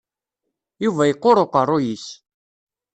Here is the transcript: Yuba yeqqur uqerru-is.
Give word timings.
Yuba 0.83 1.03
yeqqur 1.05 1.37
uqerru-is. 1.43 2.05